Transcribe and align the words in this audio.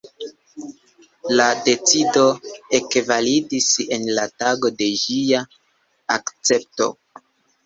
La 1.39 1.43
decido 1.67 2.23
ekvalidis 2.77 3.67
en 3.99 4.09
la 4.21 4.25
tago 4.45 4.73
de 4.81 4.89
ĝia 5.03 5.45
akcepto. 6.19 6.91